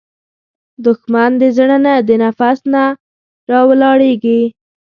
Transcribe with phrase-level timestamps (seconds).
[0.85, 2.83] دښمن د زړه نه، د نفس نه
[3.51, 4.41] راولاړیږي